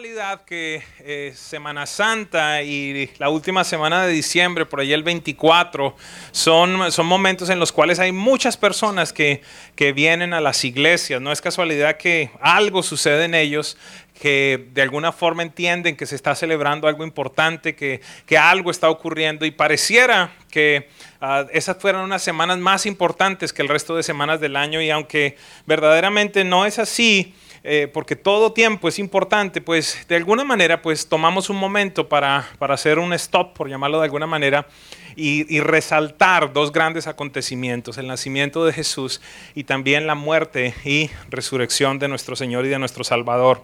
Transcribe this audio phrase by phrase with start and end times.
[0.00, 5.94] casualidad que eh, Semana Santa y la última semana de diciembre, por ahí el 24,
[6.32, 9.42] son, son momentos en los cuales hay muchas personas que,
[9.74, 11.20] que vienen a las iglesias.
[11.20, 13.76] No es casualidad que algo sucede en ellos
[14.18, 18.88] que de alguna forma entienden que se está celebrando algo importante, que, que algo está
[18.88, 20.88] ocurriendo y pareciera que
[21.20, 24.88] uh, esas fueran unas semanas más importantes que el resto de semanas del año y
[24.88, 25.36] aunque
[25.66, 31.06] verdaderamente no es así, eh, porque todo tiempo es importante, pues de alguna manera pues
[31.08, 34.66] tomamos un momento para, para hacer un stop, por llamarlo de alguna manera,
[35.16, 39.20] y, y, resaltar dos grandes acontecimientos, el nacimiento de Jesús
[39.54, 43.62] y también la muerte y resurrección de nuestro Señor y de nuestro Salvador.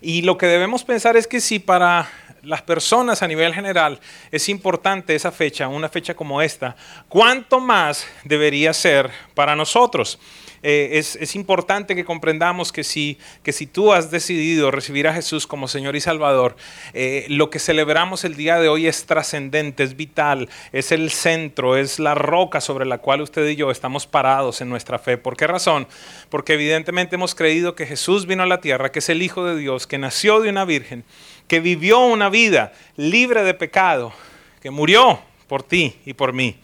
[0.00, 2.08] Y lo que debemos pensar es que si para
[2.42, 4.00] las personas a nivel general
[4.30, 6.76] es importante esa fecha, una fecha como esta,
[7.08, 10.18] ¿cuánto más debería ser para nosotros?
[10.62, 15.46] Eh, es, importante que comprendamos que si, que si tú has decidido recibir a Jesús
[15.46, 16.56] como Señor y Salvador,
[16.94, 21.76] eh, lo que celebramos el día de hoy es trascendente, es vital, es el centro,
[21.76, 25.16] es la roca sobre la cual usted y yo estamos parados en nuestra fe.
[25.16, 25.86] ¿Por qué razón?
[26.28, 29.56] Porque evidentemente hemos creído que Jesús vino a la tierra, que es el Hijo de
[29.56, 31.04] Dios, que nació de una virgen,
[31.46, 34.12] que vivió una vida libre de pecado,
[34.60, 36.56] que murió por ti y por mí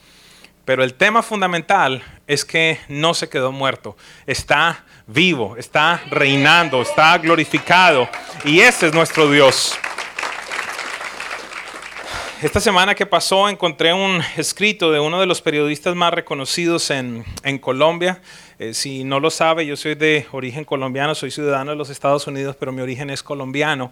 [0.64, 7.16] pero el tema fundamental es que no se quedó muerto, está vivo, está reinando, está
[7.18, 8.08] glorificado
[8.44, 9.74] y ese es nuestro Dios.
[12.42, 17.24] Esta semana que pasó encontré un escrito de uno de los periodistas más reconocidos en,
[17.42, 18.20] en Colombia.
[18.58, 22.26] Eh, si no lo sabe, yo soy de origen colombiano, soy ciudadano de los Estados
[22.28, 23.90] Unidos, pero mi origen es colombiano.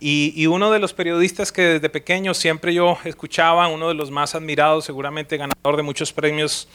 [0.00, 4.34] Y, uno de los periodistas que desde pequeño siempre yo escuchaba, uno de los más
[4.34, 6.68] admirados, seguramente ganador de muchos premios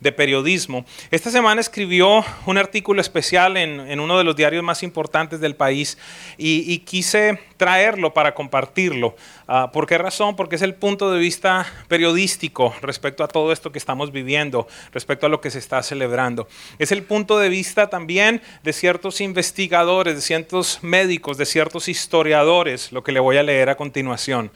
[0.00, 5.40] de periodismo, esta semana escribió un artículo especial en, uno de los diarios más importantes
[5.40, 5.98] del país
[6.38, 9.16] y, quise traerlo para compartirlo.
[9.48, 10.36] Ah, ¿Por qué razón?
[10.36, 15.26] Porque es el punto de vista periodístico respecto a todo esto que estamos viviendo, respecto
[15.26, 16.46] a lo que se está celebrando.
[16.78, 22.92] Es el punto de vista también de ciertos investigadores, de ciertos médicos, de ciertos historiadores
[22.92, 24.50] lo que le voy a leer a continuación.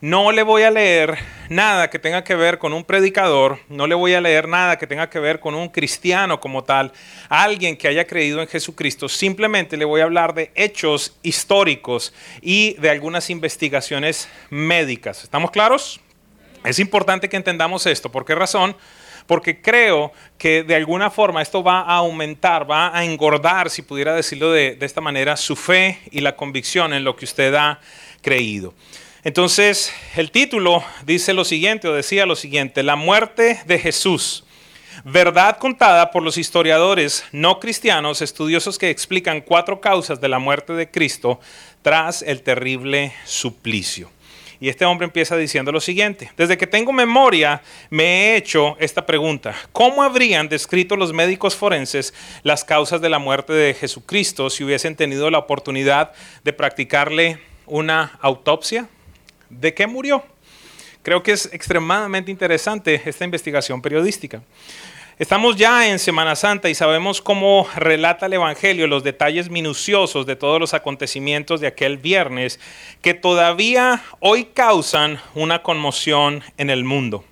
[0.00, 1.18] No le voy a leer
[1.48, 4.86] nada que tenga que ver con un predicador, no le voy a leer nada que
[4.86, 6.92] tenga que ver con un cristiano como tal,
[7.28, 9.08] alguien que haya creído en Jesucristo.
[9.08, 15.24] Simplemente le voy a hablar de hechos históricos y de algunas investigaciones médicas.
[15.24, 16.00] ¿Estamos claros?
[16.64, 18.08] Es importante que entendamos esto.
[18.12, 18.76] ¿Por qué razón?
[19.28, 24.14] Porque creo que de alguna forma esto va a aumentar, va a engordar, si pudiera
[24.14, 27.78] decirlo de, esta manera, su fe y la convicción en lo que usted ha
[28.22, 28.72] creído.
[29.24, 34.44] Entonces, el título dice lo siguiente, o decía lo siguiente, la muerte de Jesús.
[35.04, 40.72] Verdad contada por los historiadores no cristianos, estudiosos que explican cuatro causas de la muerte
[40.72, 41.38] de Cristo
[41.82, 44.10] tras el terrible suplicio.
[44.60, 49.06] Y este hombre empieza diciendo lo siguiente, desde que tengo memoria me he hecho esta
[49.06, 54.64] pregunta, ¿cómo habrían descrito los médicos forenses las causas de la muerte de Jesucristo si
[54.64, 58.88] hubiesen tenido la oportunidad de practicarle una autopsia?
[59.48, 60.24] ¿De qué murió?
[61.02, 64.42] Creo que es extremadamente interesante esta investigación periodística.
[65.18, 70.36] Estamos ya en Semana Santa y sabemos cómo relata el Evangelio los detalles minuciosos de
[70.36, 72.60] todos los acontecimientos de aquel viernes
[73.02, 77.24] que todavía hoy causan una conmoción en el mundo.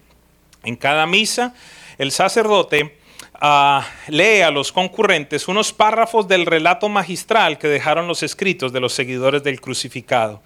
[0.65, 1.55] En cada misa,
[1.97, 2.99] el sacerdote
[3.35, 8.81] ah, lee a los concurrentes unos párrafos del relato magistral que dejaron los escritos de
[8.81, 10.43] los seguidores del crucificado.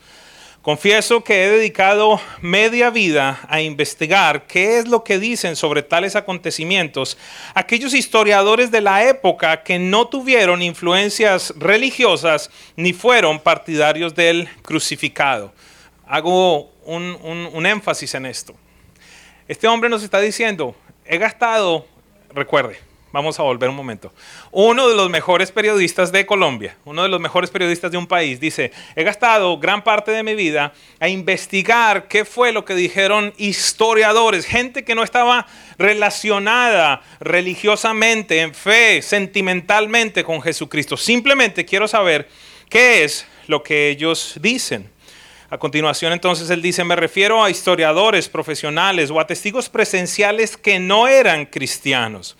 [0.62, 6.16] Confieso que he dedicado media vida a investigar qué es lo que dicen sobre tales
[6.16, 7.16] acontecimientos
[7.54, 15.50] aquellos historiadores de la época que no tuvieron influencias religiosas ni fueron partidarios del crucificado.
[16.06, 17.16] Hago un,
[17.54, 18.54] un énfasis en esto.
[19.48, 21.86] Este hombre nos está diciendo, he gastado,
[22.34, 24.12] recuerde, Vamos a volver un momento.
[24.52, 28.38] Uno de los mejores periodistas de Colombia, uno de los mejores periodistas de un país,
[28.38, 33.34] dice, he gastado gran parte de mi vida a investigar qué fue lo que dijeron
[33.36, 40.96] historiadores, gente que no estaba relacionada religiosamente, en fe, sentimentalmente con Jesucristo.
[40.96, 42.28] Simplemente quiero saber
[42.68, 44.88] qué es lo que ellos dicen.
[45.50, 50.78] A continuación entonces él dice, me refiero a historiadores profesionales o a testigos presenciales que
[50.78, 52.36] no eran cristianos.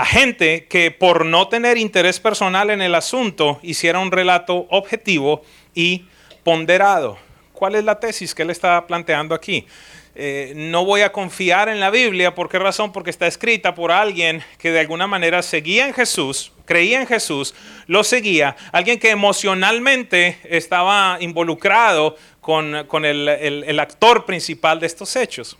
[0.00, 5.42] A gente que por no tener interés personal en el asunto hiciera un relato objetivo
[5.74, 6.06] y
[6.42, 7.18] ponderado.
[7.52, 9.66] ¿Cuál es la tesis que él está planteando aquí?
[10.14, 12.34] Eh, no voy a confiar en la Biblia.
[12.34, 12.92] ¿Por qué razón?
[12.92, 17.54] Porque está escrita por alguien que de alguna manera seguía en Jesús, creía en Jesús,
[17.86, 22.74] lo seguía, alguien que emocionalmente estaba involucrado con,
[23.04, 25.58] el, actor principal de estos hechos.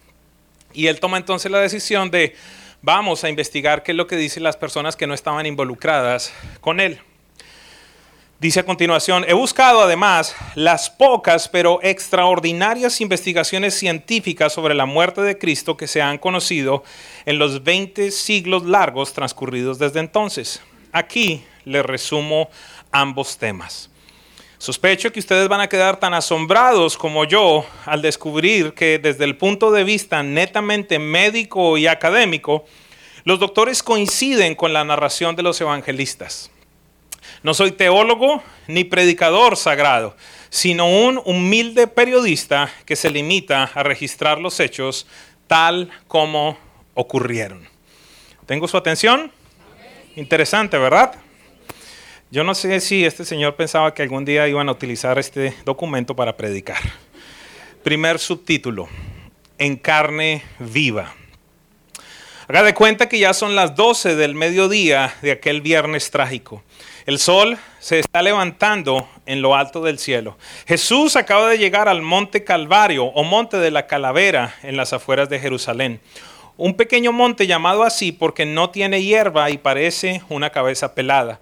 [0.72, 2.34] Y él toma entonces la decisión de,
[2.82, 6.80] vamos a investigar qué es lo que dicen las personas que no estaban involucradas con
[6.80, 7.00] él.
[8.40, 15.20] Dice a continuación, he buscado además las pocas pero extraordinarias investigaciones científicas sobre la muerte
[15.20, 16.82] de Cristo que se han conocido
[17.26, 20.62] en los 20 siglos largos transcurridos desde entonces.
[20.90, 22.48] Aquí le resumo
[22.90, 23.89] ambos temas.
[24.60, 29.38] Sospecho que ustedes van a quedar tan asombrados como yo al descubrir que desde el
[29.38, 32.66] punto de vista netamente médico y académico,
[33.24, 36.50] los doctores coinciden con la narración de los evangelistas.
[37.42, 40.14] No soy teólogo ni predicador sagrado,
[40.50, 45.06] sino un humilde periodista que se limita a registrar los hechos
[45.46, 46.58] tal como
[46.92, 47.66] ocurrieron.
[48.44, 49.32] ¿Tengo su atención?
[50.16, 51.14] Interesante, ¿verdad?
[52.32, 56.14] Yo no sé si este señor pensaba que algún día iban a utilizar este documento
[56.14, 56.78] para predicar.
[57.82, 58.88] Primer subtítulo,
[59.58, 61.12] en carne viva.
[62.46, 66.62] Haga de cuenta que ya son las 12 del mediodía de aquel viernes trágico.
[67.04, 70.38] El sol se está levantando en lo alto del cielo.
[70.68, 75.28] Jesús acaba de llegar al monte Calvario o monte de la calavera en las afueras
[75.30, 76.00] de Jerusalén.
[76.56, 81.40] Un pequeño monte llamado así porque no tiene hierba y parece una cabeza pelada.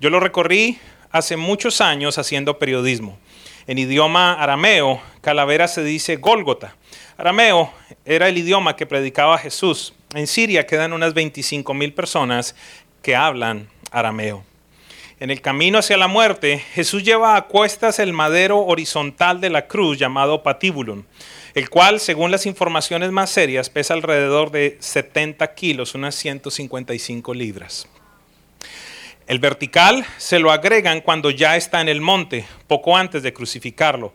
[0.00, 0.78] Yo lo recorrí
[1.10, 3.18] hace muchos años haciendo periodismo.
[3.66, 6.74] En idioma arameo, calavera se dice Gólgota.
[7.18, 7.70] Arameo
[8.06, 9.92] era el idioma que predicaba Jesús.
[10.14, 12.56] En Siria quedan unas 25 mil personas
[13.02, 14.42] que hablan arameo.
[15.18, 19.66] En el camino hacia la muerte, Jesús lleva a cuestas el madero horizontal de la
[19.66, 21.04] cruz llamado patíbulum,
[21.52, 27.86] el cual, según las informaciones más serias, pesa alrededor de 70 kilos, unas 155 libras.
[29.30, 34.12] El vertical se lo agregan cuando ya está en el monte, poco antes de crucificarlo,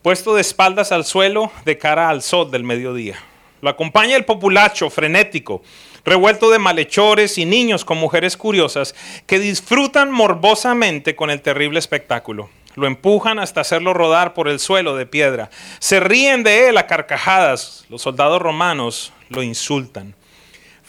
[0.00, 3.16] puesto de espaldas al suelo de cara al sol del mediodía.
[3.62, 5.64] Lo acompaña el populacho frenético,
[6.04, 8.94] revuelto de malhechores y niños con mujeres curiosas
[9.26, 12.48] que disfrutan morbosamente con el terrible espectáculo.
[12.76, 15.50] Lo empujan hasta hacerlo rodar por el suelo de piedra.
[15.80, 17.86] Se ríen de él a carcajadas.
[17.88, 20.14] Los soldados romanos lo insultan.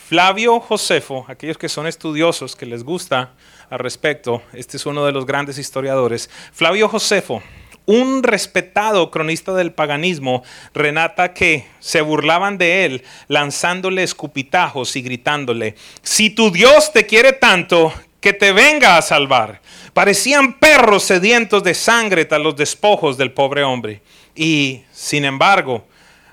[0.08, 3.34] Flavio Josefo, aquellos que son estudiosos, que les gusta
[3.70, 6.30] al respecto, este es uno de los grandes historiadores.
[6.52, 7.42] Flavio Josefo
[7.88, 15.76] un respetado cronista del paganismo renata que se burlaban de él lanzándole escupitajos y gritándole,
[16.02, 19.62] si tu Dios te quiere tanto, que te venga a salvar.
[19.94, 24.02] Parecían perros sedientos de sangre tras los despojos del pobre hombre.
[24.36, 25.86] Y, sin embargo,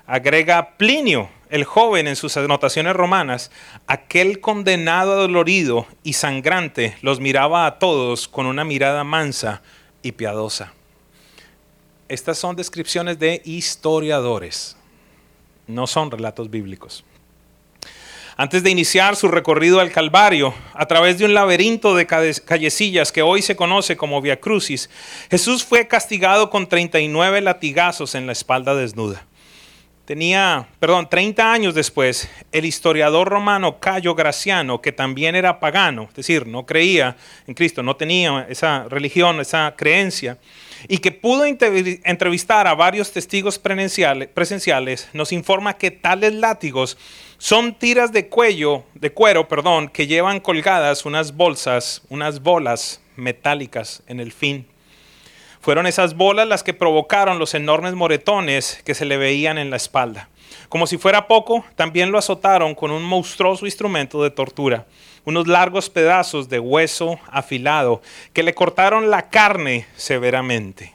[0.07, 3.51] agrega Plinio, el joven, en sus anotaciones romanas,
[3.85, 9.61] aquel condenado dolorido y sangrante los miraba a todos con una mirada mansa
[10.01, 10.73] y piadosa.
[12.09, 14.75] Estas son descripciones de historiadores,
[15.67, 17.05] no son relatos bíblicos.
[18.35, 23.21] Antes de iniciar su recorrido al Calvario, a través de un laberinto de callecillas que
[23.21, 24.89] hoy se conoce como Via Crucis,
[25.29, 29.27] Jesús fue castigado con 39 latigazos en la espalda desnuda.
[30.05, 36.15] Tenía, perdón, 30 años después, el historiador romano Cayo Graciano, que también era pagano, es
[36.15, 37.15] decir, no creía
[37.47, 40.37] en Cristo, no tenía esa religión, esa creencia,
[40.89, 46.97] y que pudo entrevistar a varios testigos presenciales, nos informa que tales látigos
[47.37, 54.03] son tiras de cuello, de cuero, perdón, que llevan colgadas unas bolsas, unas bolas metálicas
[54.07, 54.67] en el fin.
[55.63, 59.77] Fueron esas bolas las que provocaron los enormes moretones que se le veían en la
[59.77, 60.29] espalda.
[60.69, 64.85] Como si fuera poco, también lo azotaron con un monstruoso instrumento de tortura
[65.25, 68.01] unos largos pedazos de hueso afilado
[68.33, 70.93] que le cortaron la carne severamente.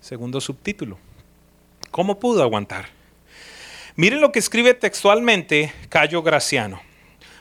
[0.00, 0.98] Segundo subtítulo.
[1.90, 2.86] ¿Cómo pudo aguantar?
[3.96, 6.80] Miren lo que escribe textualmente Cayo Graciano.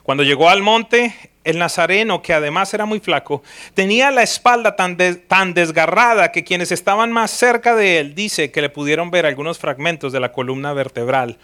[0.04, 1.14] Cuando llegó al monte,
[1.46, 3.42] el nazareno, que además era muy flaco,
[3.74, 8.70] tenía la espalda tan, desgarrada que quienes estaban más cerca de él dice que le
[8.70, 11.38] pudieron ver algunos fragmentos de la columna vertebral,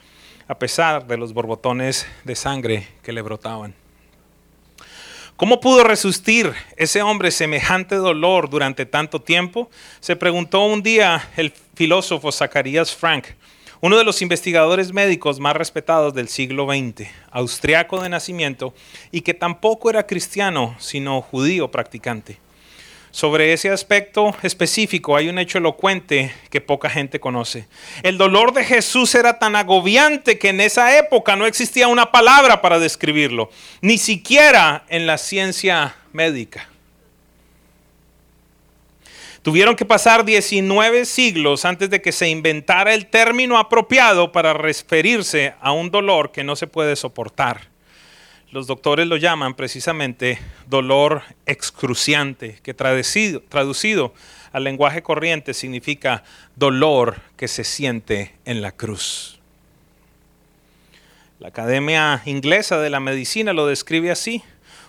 [0.48, 3.74] a pesar de los borbotones de sangre que le brotaban.
[5.38, 9.72] ¿Cómo pudo resistir ese hombre semejante dolor durante tanto tiempo?
[10.00, 13.26] Se preguntó un día el filósofo Zacarías Frank,
[13.82, 18.76] uno de los investigadores médicos más respetados del siglo XX, austriaco de nacimiento
[19.12, 22.38] y que tampoco era cristiano, sino judío practicante.
[23.10, 27.68] Sobre ese aspecto específico hay un hecho elocuente que poca gente conoce.
[28.04, 32.62] El dolor de Jesús era tan agobiante que en esa época no existía una palabra
[32.62, 33.50] para describirlo,
[33.82, 36.71] ni siquiera en la ciencia médica.
[39.42, 45.56] Tuvieron que pasar 19 siglos antes de que se inventara el término apropiado para referirse
[45.62, 47.72] a un dolor que no se puede soportar.
[48.52, 54.14] Los doctores lo llaman precisamente dolor excruciante, que traducido, traducido
[54.52, 56.24] al lenguaje corriente significa
[56.56, 59.40] dolor que se siente en la cruz.
[61.40, 64.44] La Academia Inglesa de la Medicina lo describe así,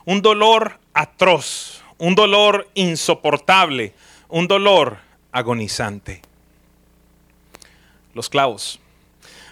[0.04, 3.94] un dolor atroz, un dolor insoportable,
[4.32, 4.96] un dolor
[5.30, 6.22] agonizante.
[8.14, 8.80] Los clavos.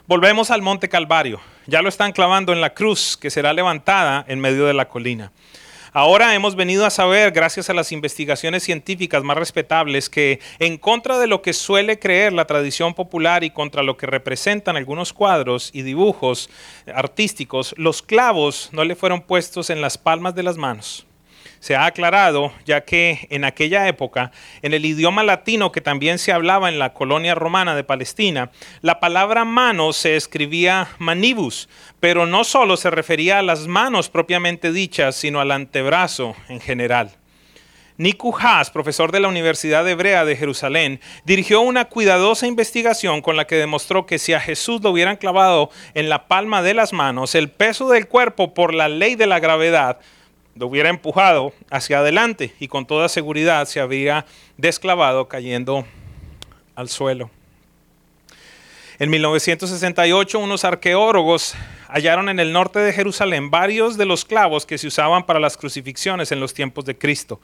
[0.07, 1.39] Volvemos al monte Calvario.
[1.67, 5.33] Ya lo están clavando en la cruz que será levantada en medio de la colina.
[5.93, 11.19] Ahora hemos venido a saber, gracias a las investigaciones científicas más respetables, que en contra
[11.19, 15.71] de lo que suele creer la tradición popular y contra lo que representan algunos cuadros
[15.75, 16.49] y dibujos
[16.95, 21.07] artísticos, los clavos no le fueron puestos en las palmas de las manos
[21.61, 26.33] se ha aclarado, ya que en aquella época, en el idioma latino que también se
[26.33, 28.51] hablaba en la colonia romana de Palestina,
[28.81, 31.69] la palabra mano se escribía manibus,
[32.01, 37.13] pero no solo se refería a las manos propiamente dichas, sino al antebrazo en general.
[37.99, 43.47] Niku Haas, profesor de la Universidad Hebrea de Jerusalén, dirigió una cuidadosa investigación con la
[43.47, 47.35] que demostró que si a Jesús lo hubieran clavado en la palma de las manos,
[47.35, 49.99] el peso del cuerpo por la ley de la gravedad
[50.55, 54.27] lo hubiera empujado hacia adelante y con toda seguridad se habría
[54.57, 55.87] desclavado cayendo
[56.75, 57.31] al suelo.
[58.99, 61.55] En 1968 unos arqueólogos
[61.89, 65.57] hallaron en el norte de Jerusalén varios de los clavos que se usaban para las
[65.57, 67.41] crucifixiones en los tiempos de Cristo.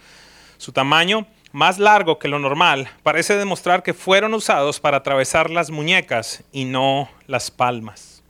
[0.58, 5.70] Su tamaño, más largo que lo normal, parece demostrar que fueron usados para atravesar las
[5.70, 8.22] muñecas y no las palmas.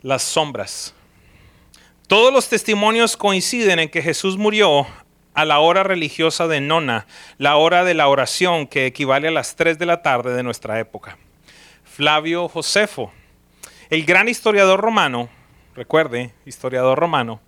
[0.00, 0.94] Las sombras.
[2.06, 4.86] Todos los testimonios coinciden en que Jesús murió
[5.34, 9.56] a la hora religiosa de nona, la hora de la oración que equivale a las
[9.56, 11.18] 3 de la tarde de nuestra época.
[11.82, 13.10] Flavio Josefo,
[13.90, 15.28] el gran historiador romano,
[15.74, 17.40] recuerde, historiador romano,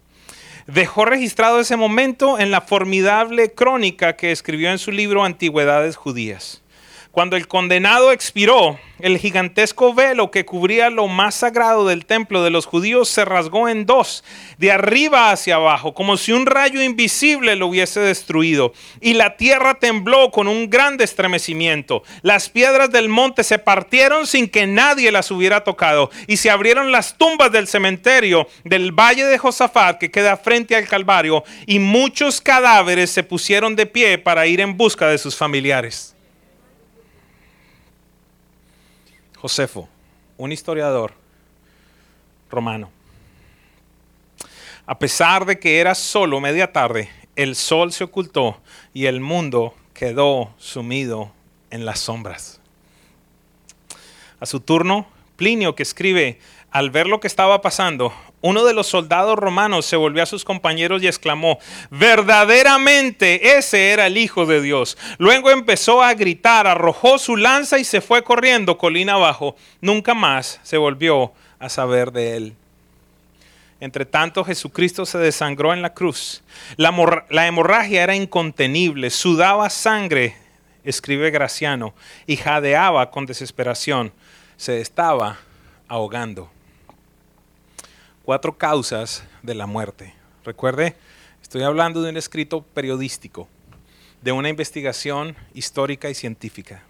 [0.67, 6.65] dejó registrado ese momento en la formidable crónica que escribió en su libro Antigüedades Judías.
[7.11, 12.51] Cuando el condenado expiró, el gigantesco velo que cubría lo más sagrado del templo de
[12.51, 14.25] los judíos se rasgó en dos,
[14.59, 18.73] de arriba hacia abajo, como si un rayo invisible lo hubiese destruido.
[19.01, 22.03] Y la tierra tembló con un gran estremecimiento.
[22.23, 26.11] Las piedras del monte se partieron sin que nadie las hubiera tocado.
[26.27, 30.87] Y se abrieron las tumbas del cementerio del valle de Josafat que queda frente al
[30.87, 31.45] Calvario.
[31.67, 36.15] Y muchos cadáveres se pusieron de pie para ir en busca de sus familiares.
[39.41, 39.89] Josefo,
[40.37, 41.13] un historiador
[42.51, 42.91] romano.
[44.87, 48.61] A pesar de que era solo media tarde, el sol se ocultó
[48.93, 51.33] y el mundo quedó sumido
[51.71, 52.61] en las sombras.
[54.41, 58.87] A su turno, Plinio, que escribe, al ver lo que estaba pasando, uno de los
[58.87, 61.59] soldados romanos se volvió a sus compañeros y exclamó,
[61.91, 64.97] verdaderamente ese era el Hijo de Dios.
[65.19, 69.57] Luego empezó a gritar, arrojó su lanza y se fue corriendo colina abajo.
[69.81, 72.57] Nunca más se volvió a saber de él.
[73.81, 76.43] Entre tanto, Jesucristo se desangró en la cruz.
[76.77, 80.37] La, hemorragia era incontenible, sudaba sangre,
[80.85, 81.95] escribe Graciano,
[82.27, 84.13] y jadeaba con desesperación.
[84.57, 85.39] Se estaba
[85.89, 86.51] ahogando
[88.29, 90.13] cuatro causas de la muerte.
[90.45, 90.95] Recuerde,
[91.41, 93.49] estoy hablando de un escrito periodístico,
[94.21, 96.83] de una investigación histórica y científica.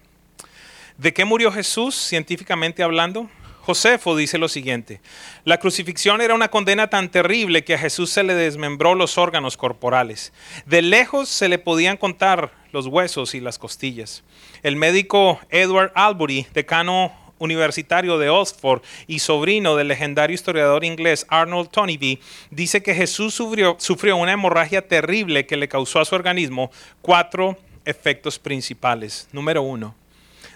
[0.96, 3.30] ¿De qué murió Jesús científicamente hablando?
[3.60, 5.00] Josefo dice lo siguiente,
[5.44, 9.56] la crucifixión era una condena tan terrible que a Jesús se le desmembró los órganos
[9.56, 10.32] corporales.
[10.66, 14.24] De lejos se le podían contar los huesos y las costillas.
[14.64, 21.70] El médico Edward Albury, decano universitario de Oxford y sobrino del legendario historiador inglés Arnold
[21.70, 26.70] Tonyby, dice que Jesús sufrió, sufrió una hemorragia terrible que le causó a su organismo
[27.02, 29.28] cuatro efectos principales.
[29.32, 29.94] Número uno,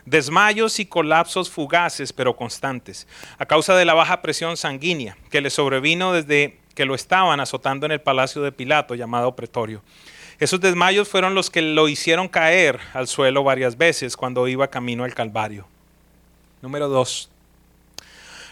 [0.05, 3.07] desmayos y colapsos fugaces pero constantes,
[3.39, 7.87] a causa de la baja presión sanguínea que le sobrevino desde que lo estaban azotando
[7.87, 9.83] en el palacio de Pilato llamado Pretorio.
[10.39, 15.05] Esos desmayos fueron los que lo hicieron caer al suelo varias veces cuando iba camino
[15.05, 15.69] al Calvario.
[16.63, 17.29] Número dos,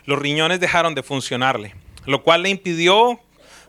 [0.05, 1.77] los riñones dejaron de funcionarle,
[2.07, 3.21] lo cual le impidió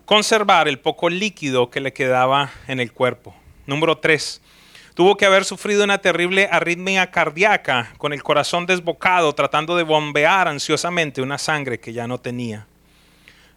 [0.06, 3.36] conservar el poco líquido que le quedaba en el cuerpo.
[3.68, 4.42] Número tres,
[4.96, 10.48] tuvo que haber sufrido una terrible arritmia cardíaca con el corazón desbocado tratando de bombear
[10.48, 12.66] ansiosamente una sangre que ya no tenía.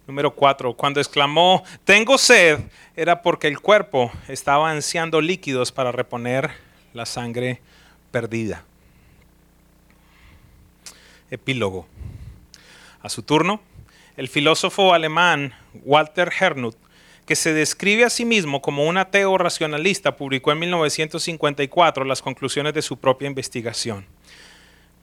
[0.07, 2.61] Número cuatro, cuando exclamó, tengo sed,
[2.95, 6.51] era porque el cuerpo estaba ansiando líquidos para reponer
[6.93, 7.63] la sangre
[8.11, 8.65] perdida.
[11.35, 11.87] Epílogo.
[13.03, 13.61] A su turno,
[14.17, 16.77] el filósofo alemán Walter Hernut,
[17.27, 22.75] que se describe a sí mismo como un ateo racionalista, publicó en 1954 las conclusiones
[22.75, 24.07] de su propia investigación.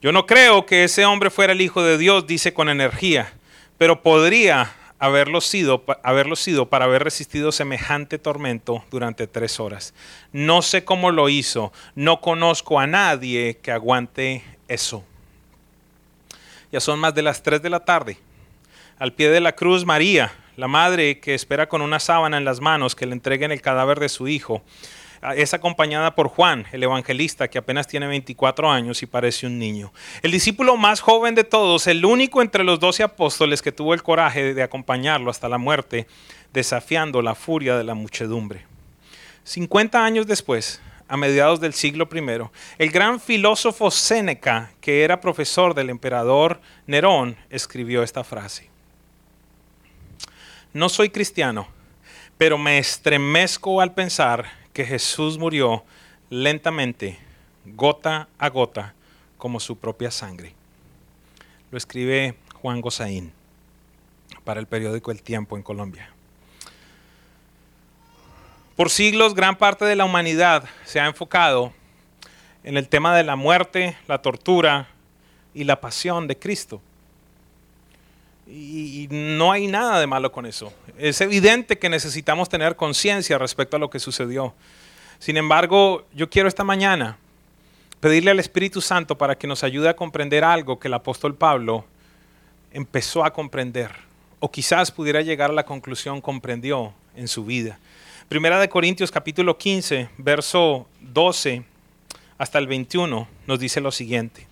[0.00, 3.32] Yo no creo que ese hombre fuera el Hijo de Dios, dice con energía,
[3.78, 9.94] pero podría haberlo sido, haberlo sido para haber resistido semejante tormento durante tres horas.
[10.32, 15.04] No sé cómo lo hizo, no conozco a nadie que aguante eso.
[16.72, 18.18] Ya son más de las tres de la tarde.
[18.98, 22.60] Al pie de la cruz, María, la madre que espera con una sábana en las
[22.60, 24.62] manos que le entreguen el cadáver de su hijo,
[25.36, 29.92] es acompañada por Juan, el evangelista, que apenas tiene 24 años y parece un niño.
[30.22, 34.02] El discípulo más joven de todos, el único entre los doce apóstoles que tuvo el
[34.02, 36.08] coraje de acompañarlo hasta la muerte,
[36.52, 38.64] desafiando la furia de la muchedumbre.
[39.44, 45.74] 50 años después, a mediados del siglo I, el gran filósofo Séneca, que era profesor
[45.74, 48.70] del emperador Nerón, escribió esta frase.
[50.72, 51.68] No soy cristiano,
[52.38, 55.84] pero me estremezco al pensar que Jesús murió
[56.30, 57.18] lentamente,
[57.66, 58.94] gota a gota,
[59.36, 60.54] como su propia sangre.
[61.72, 63.32] Lo escribe Juan Gozaín
[64.44, 66.12] para el periódico El Tiempo en Colombia.
[68.82, 71.72] Por siglos, gran parte de la humanidad se ha enfocado
[72.64, 74.88] en el tema de la muerte, la tortura
[75.54, 76.82] y la pasión de Cristo.
[78.48, 80.72] Y, no hay nada de malo con eso.
[80.98, 84.52] Es evidente que necesitamos tener conciencia respecto a lo que sucedió.
[85.20, 87.18] Sin embargo, yo quiero esta mañana
[88.00, 91.84] pedirle al Espíritu Santo para que nos ayude a comprender algo que el apóstol Pablo
[92.72, 93.92] empezó a comprender,
[94.40, 97.78] o quizás pudiera llegar a la conclusión comprendió en su vida.
[98.32, 101.64] Primera de Corintios capítulo 15, verso 12
[102.38, 104.46] hasta el 21 nos dice lo siguiente.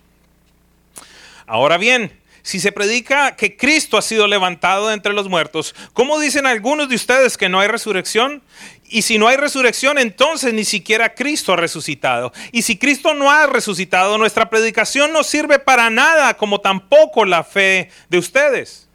[1.47, 2.11] Ahora bien,
[2.43, 6.89] si se predica que Cristo ha sido levantado de entre los muertos, ¿cómo dicen algunos
[6.89, 8.43] de ustedes que no hay resurrección?
[8.87, 12.31] Y si no hay resurrección, entonces ni siquiera Cristo ha resucitado.
[12.51, 17.43] Y si Cristo no ha resucitado, nuestra predicación no sirve para nada, como tampoco la
[17.43, 18.87] fe de ustedes.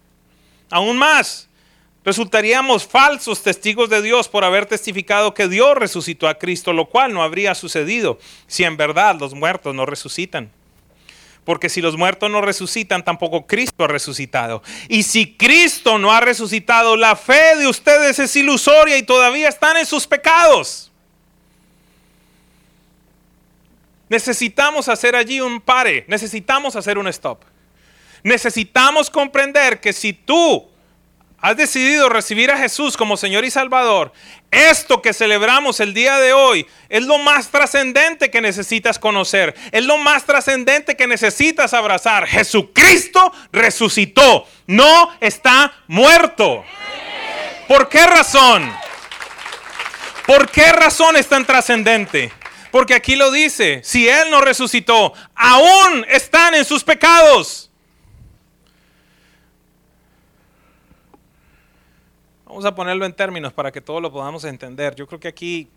[0.70, 1.45] Aún más,
[2.06, 7.12] resultaríamos falsos testigos de Dios por haber testificado que Dios resucitó a Cristo, lo cual
[7.12, 10.52] no habría sucedido si en verdad los muertos no resucitan.
[11.44, 14.62] Porque si los muertos no resucitan, tampoco Cristo ha resucitado.
[14.88, 19.76] Y si Cristo no ha resucitado, la fe de ustedes es ilusoria y todavía están
[19.76, 20.92] en sus pecados.
[24.08, 27.42] Necesitamos hacer allí un pare, necesitamos hacer un stop.
[28.22, 30.68] Necesitamos comprender que si tú
[31.40, 34.12] has decidido recibir a Jesús como Señor y Salvador,
[34.50, 39.84] esto que celebramos el día de hoy es lo más trascendente que necesitas conocer, es
[39.84, 42.26] lo más trascendente que necesitas abrazar.
[42.26, 46.64] Jesucristo resucitó, no está muerto.
[47.68, 48.72] ¿Por qué razón?
[50.26, 52.32] ¿Por qué razón es tan trascendente?
[52.70, 57.65] Porque aquí lo dice, si Él no resucitó, aún están en sus pecados.
[62.46, 64.94] Vamos a ponerlo en términos para que todos lo podamos entender.
[64.94, 65.68] Yo creo que aquí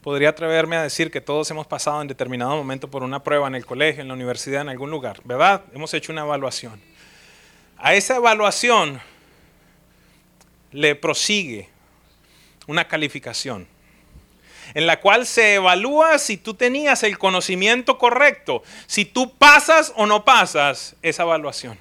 [0.00, 3.54] podría atreverme a decir que todos hemos pasado en determinado momento por una prueba en
[3.54, 5.62] el colegio, en la universidad, en algún lugar, ¿verdad?
[5.74, 6.80] Hemos hecho una evaluación.
[7.76, 9.02] A esa evaluación
[10.72, 11.68] le prosigue
[12.66, 13.68] una calificación
[14.72, 20.06] en la cual se evalúa si tú tenías el conocimiento correcto, si tú pasas o
[20.06, 21.78] no pasas esa evaluación.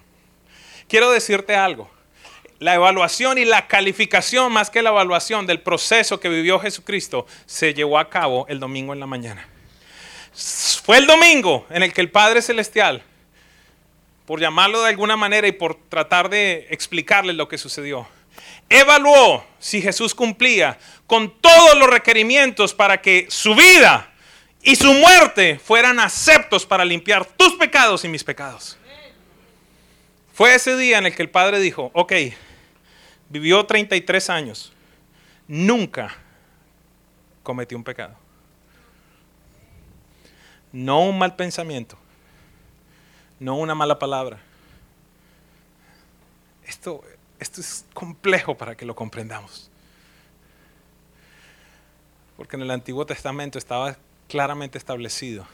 [0.90, 1.90] Quiero decirte algo
[2.64, 7.74] la evaluación y la calificación, más que la evaluación del proceso que vivió Jesucristo, se
[7.74, 9.46] llevó a cabo el domingo en la mañana.
[10.86, 13.04] Fue el domingo en el que el Padre Celestial,
[14.26, 18.08] por llamarlo de alguna manera y por tratar de explicarle lo que sucedió,
[18.70, 24.10] evaluó si Jesús cumplía con todos los requerimientos para que su vida
[24.62, 28.78] y su muerte fueran aceptos para limpiar tus pecados y mis pecados.
[30.34, 32.14] Fue ese día en el que el Padre dijo, ok,
[33.34, 34.72] vivió 33 años,
[35.48, 36.16] nunca
[37.42, 38.16] cometí un pecado.
[40.72, 41.98] No un mal pensamiento,
[43.40, 44.40] no una mala palabra.
[46.64, 47.04] Esto,
[47.40, 49.72] esto es complejo para que lo comprendamos.
[52.38, 55.48] Porque en el Antiguo Testamento estaba claramente establecido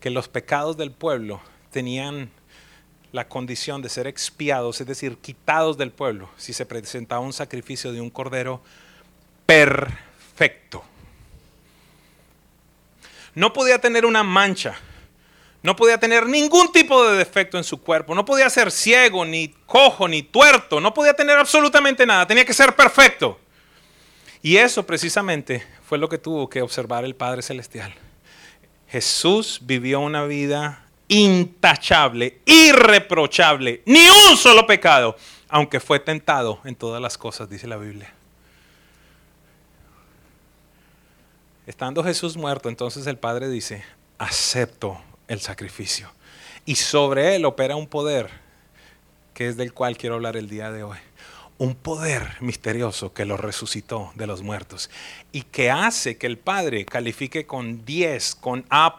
[0.00, 2.30] que los pecados del pueblo tenían
[3.14, 7.92] la condición de ser expiados, es decir, quitados del pueblo, si se presentaba un sacrificio
[7.92, 8.60] de un cordero
[9.46, 10.82] perfecto.
[13.36, 14.74] No podía tener una mancha,
[15.62, 19.54] no podía tener ningún tipo de defecto en su cuerpo, no podía ser ciego, ni
[19.64, 23.38] cojo, ni tuerto, no podía tener absolutamente nada, tenía que ser perfecto.
[24.42, 27.94] Y eso precisamente fue lo que tuvo que observar el Padre Celestial.
[28.88, 35.16] Jesús vivió una vida intachable, irreprochable, ni un solo pecado,
[35.48, 38.12] aunque fue tentado en todas las cosas, dice la Biblia.
[41.66, 43.84] Estando Jesús muerto, entonces el Padre dice,
[44.18, 46.10] acepto el sacrificio.
[46.66, 48.30] Y sobre él opera un poder,
[49.32, 50.98] que es del cual quiero hablar el día de hoy.
[51.56, 54.90] Un poder misterioso que lo resucitó de los muertos
[55.30, 58.98] y que hace que el Padre califique con 10, con A,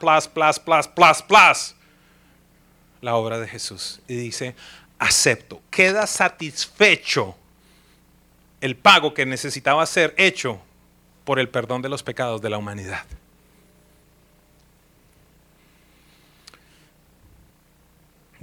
[3.01, 4.01] la obra de Jesús.
[4.07, 4.55] Y dice,
[4.99, 7.35] acepto, queda satisfecho
[8.61, 10.59] el pago que necesitaba ser hecho
[11.23, 13.05] por el perdón de los pecados de la humanidad.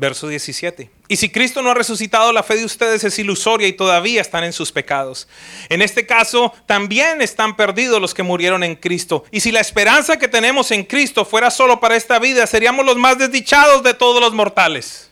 [0.03, 0.91] Verso 17.
[1.07, 4.43] Y si Cristo no ha resucitado, la fe de ustedes es ilusoria y todavía están
[4.43, 5.29] en sus pecados.
[5.69, 9.23] En este caso, también están perdidos los que murieron en Cristo.
[9.31, 12.97] Y si la esperanza que tenemos en Cristo fuera solo para esta vida, seríamos los
[12.97, 15.09] más desdichados de todos los mortales.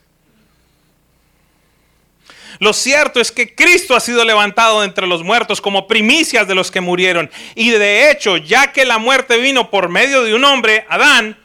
[2.59, 6.72] Lo cierto es que Cristo ha sido levantado entre los muertos como primicias de los
[6.72, 7.31] que murieron.
[7.55, 11.38] Y de hecho, ya que la muerte vino por medio de un hombre, Adán,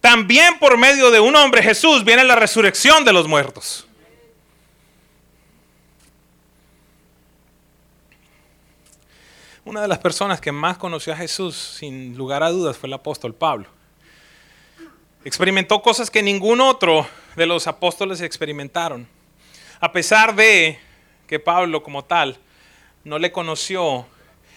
[0.00, 3.86] también por medio de un hombre, Jesús, viene la resurrección de los muertos.
[9.64, 12.94] Una de las personas que más conoció a Jesús, sin lugar a dudas, fue el
[12.94, 13.66] apóstol Pablo.
[15.24, 17.06] Experimentó cosas que ningún otro
[17.36, 19.06] de los apóstoles experimentaron.
[19.80, 20.78] A pesar de
[21.26, 22.38] que Pablo como tal
[23.04, 24.06] no le conoció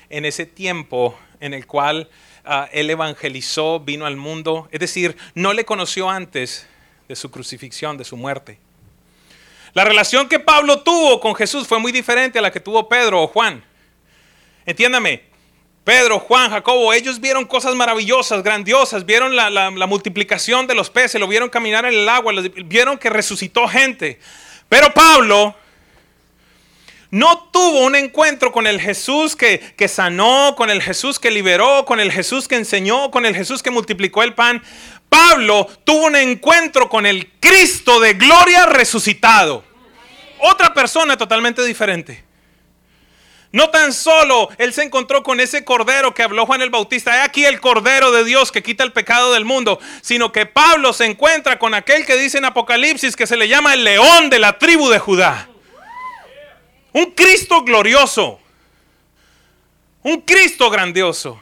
[0.09, 2.09] en ese tiempo en el cual
[2.45, 6.67] ah, él evangelizó, vino al mundo, es decir, no le conoció antes
[7.07, 8.59] de su crucifixión, de su muerte.
[9.73, 13.23] La relación que Pablo tuvo con Jesús fue muy diferente a la que tuvo Pedro
[13.23, 13.63] o Juan.
[14.65, 15.23] Entiéndame,
[15.83, 21.19] Pedro, Juan, Jacobo, ellos vieron cosas maravillosas, grandiosas, vieron la, la multiplicación de los peces,
[21.19, 22.33] lo vieron caminar en el agua,
[22.65, 24.19] vieron que resucitó gente.
[24.69, 25.55] Pero Pablo
[27.11, 31.83] no tuvo un encuentro con el Jesús que, que, sanó, con el Jesús que liberó,
[31.85, 34.63] con el Jesús que enseñó, con el Jesús que multiplicó el pan.
[35.09, 39.65] Pablo tuvo un encuentro con el Cristo de gloria resucitado.
[40.39, 42.23] Otra persona totalmente diferente.
[43.51, 47.21] No tan solo él se encontró con ese cordero que habló Juan el Bautista, he
[47.21, 51.05] aquí el cordero de Dios que quita el pecado del mundo, sino que Pablo se
[51.05, 54.57] encuentra con aquel que dice en Apocalipsis que se le llama el león de la
[54.57, 55.50] tribu de Judá.
[56.93, 58.39] Un Cristo glorioso,
[60.03, 61.41] un Cristo grandioso.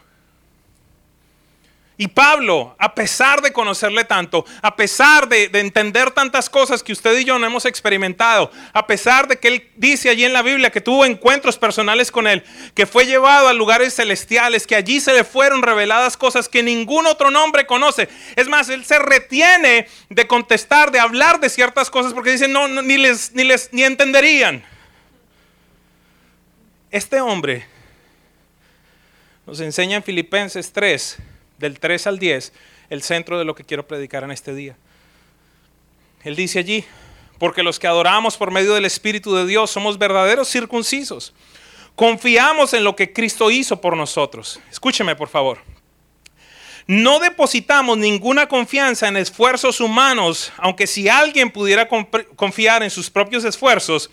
[2.02, 7.18] Y Pablo, a pesar de conocerle tanto, a pesar de, entender tantas cosas que usted
[7.18, 10.70] y yo no hemos experimentado, a pesar de que él dice allí en la Biblia
[10.70, 12.42] que tuvo encuentros personales con él,
[12.74, 17.06] que fue llevado a lugares celestiales, que allí se le fueron reveladas cosas que ningún
[17.06, 18.08] otro nombre conoce.
[18.38, 22.70] Es más, él se retiene de contestar, de hablar de ciertas cosas porque dice, no,
[22.70, 24.64] ni, les, ni les ni entenderían.
[26.92, 27.68] Este hombre
[29.46, 31.18] nos enseña en Filipenses 3
[31.60, 32.52] del 3 al 10,
[32.90, 34.76] el centro de lo que quiero predicar en este día.
[36.24, 36.84] Él dice allí,
[37.38, 41.34] porque los que adoramos por medio del Espíritu de Dios somos verdaderos circuncisos.
[41.96, 44.60] Confiamos en lo que Cristo hizo por nosotros.
[44.72, 45.60] Escúcheme, por favor.
[46.88, 53.44] No depositamos ninguna confianza en esfuerzos humanos, aunque si alguien pudiera confiar en sus propios
[53.46, 54.10] esfuerzos,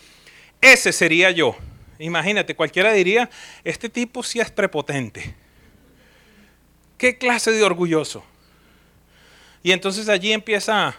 [0.60, 1.56] ese sería yo.
[1.98, 3.30] Imagínate, cualquiera diría,
[3.64, 5.34] este tipo sí es prepotente.
[6.98, 8.24] ¿Qué clase de orgulloso?
[9.62, 10.94] Y entonces allí empieza,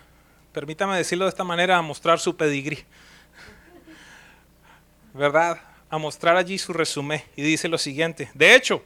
[0.52, 2.84] permítame decirlo de esta manera, a mostrar su pedigrí.
[5.14, 5.62] ¿Verdad?
[5.90, 7.22] A mostrar allí su resumen.
[7.36, 8.30] Y dice lo siguiente.
[8.34, 8.84] De hecho,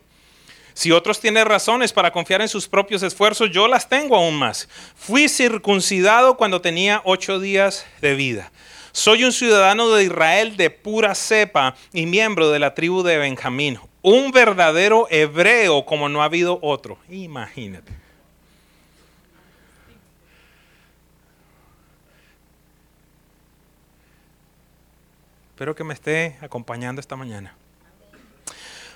[0.73, 4.69] si otros tienen razones para confiar en sus propios esfuerzos, yo las tengo aún más.
[4.95, 8.51] Fui circuncidado cuando tenía ocho días de vida.
[8.91, 13.79] Soy un ciudadano de Israel de pura cepa y miembro de la tribu de Benjamín
[14.01, 16.97] un verdadero hebreo como no ha habido otro.
[17.09, 17.93] Imagínate.
[25.51, 27.55] Espero que me esté acompañando esta mañana.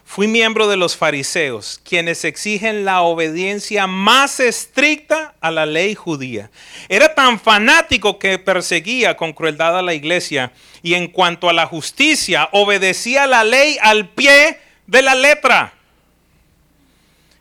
[0.07, 6.51] Fui miembro de los fariseos, quienes exigen la obediencia más estricta a la ley judía.
[6.87, 11.65] Era tan fanático que perseguía con crueldad a la iglesia y en cuanto a la
[11.65, 15.73] justicia, obedecía la ley al pie de la letra.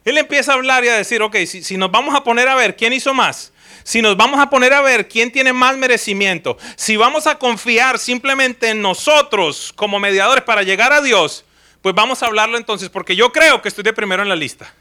[0.05, 2.55] Él empieza a hablar y a decir, ok, si, si nos vamos a poner a
[2.55, 3.53] ver quién hizo más,
[3.85, 7.98] si nos vamos a poner a ver quién tiene más merecimiento, si vamos a confiar
[7.98, 11.44] simplemente en nosotros como mediadores para llegar a Dios,
[11.85, 14.73] pues vamos a hablarlo entonces, porque yo creo que estoy de primero en la lista.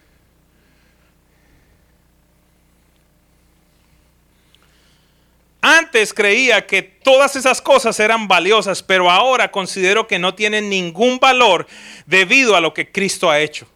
[5.60, 11.20] Antes creía que todas esas cosas eran valiosas, pero ahora considero que no tienen ningún
[11.20, 11.68] valor
[12.06, 13.68] debido a lo que Cristo ha hecho.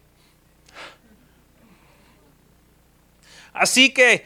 [3.52, 4.24] Así que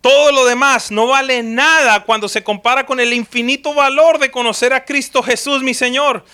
[0.00, 4.72] todo lo demás no vale nada cuando se compara con el infinito valor de conocer
[4.72, 6.24] a Cristo Jesús, mi Señor.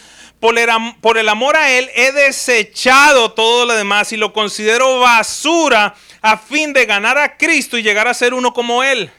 [0.41, 6.37] Por el, amor a Él he desechado todo lo demás y lo considero basura a
[6.37, 9.11] fin de ganar a Cristo y llegar a ser uno como Él.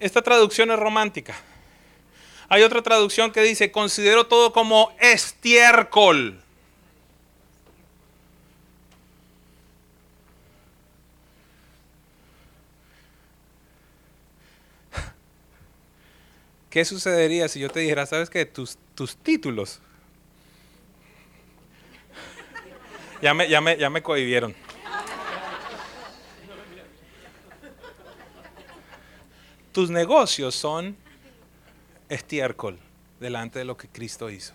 [0.00, 1.36] Esta traducción es romántica.
[2.48, 6.40] Hay otra traducción que dice, considero todo como estiércol.
[16.70, 19.80] ¿Qué sucedería si yo te dijera, sabes que tus, tus títulos
[23.22, 24.54] ya me, ya, me, ya me cohibieron?
[29.72, 30.96] Tus negocios son
[32.08, 32.78] estiércol
[33.20, 34.54] delante de lo que Cristo hizo.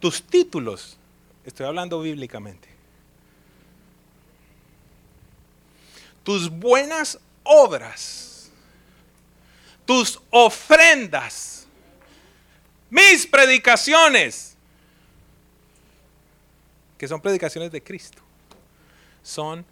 [0.00, 0.98] Tus títulos,
[1.44, 2.68] estoy hablando bíblicamente.
[6.22, 8.28] Tus buenas obras
[9.88, 11.57] tus ofrendas,
[12.90, 14.56] mis predicaciones,
[16.96, 18.22] que son predicaciones de Cristo,
[19.22, 19.64] son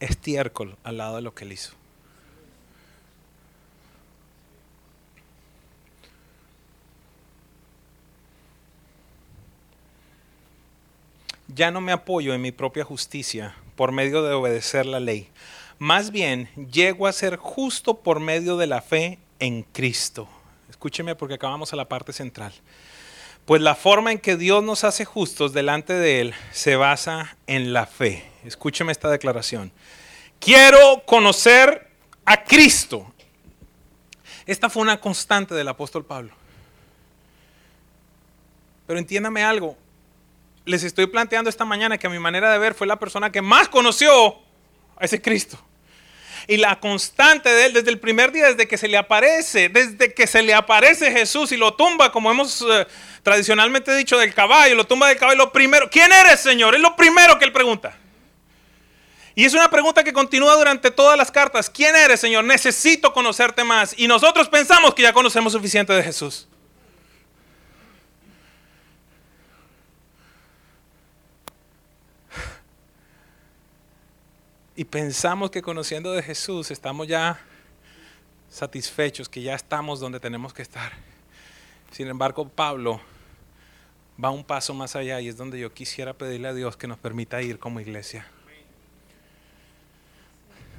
[0.00, 1.72] estiércol al lado de lo que él hizo.
[11.48, 15.28] Ya no me apoyo en mi propia justicia por medio de obedecer la ley.
[15.78, 20.28] Más bien, llego a ser justo por medio de la fe en Cristo.
[20.70, 22.52] Escúcheme porque acabamos a la parte central.
[23.44, 27.72] Pues la forma en que Dios nos hace justos delante de Él se basa en
[27.72, 28.28] la fe.
[28.44, 29.72] Escúcheme esta declaración.
[30.40, 31.90] Quiero conocer
[32.24, 33.12] a Cristo.
[34.46, 36.32] Esta fue una constante del apóstol Pablo.
[38.86, 39.76] Pero entiéndame algo.
[40.64, 43.42] Les estoy planteando esta mañana que a mi manera de ver fue la persona que
[43.42, 44.36] más conoció
[44.96, 45.58] a ese Cristo
[46.48, 50.14] y la constante de él desde el primer día, desde que se le aparece, desde
[50.14, 52.86] que se le aparece Jesús y lo tumba, como hemos eh,
[53.22, 56.74] tradicionalmente dicho del caballo, lo tumba del caballo, lo primero, ¿quién eres Señor?
[56.74, 57.96] Es lo primero que él pregunta.
[59.34, 61.68] Y es una pregunta que continúa durante todas las cartas.
[61.68, 62.42] ¿Quién eres, Señor?
[62.44, 63.94] Necesito conocerte más.
[63.98, 66.48] Y nosotros pensamos que ya conocemos suficiente de Jesús.
[74.76, 77.40] Y pensamos que conociendo de Jesús estamos ya
[78.50, 80.92] satisfechos, que ya estamos donde tenemos que estar.
[81.90, 83.00] Sin embargo, Pablo
[84.22, 86.98] va un paso más allá y es donde yo quisiera pedirle a Dios que nos
[86.98, 88.26] permita ir como iglesia.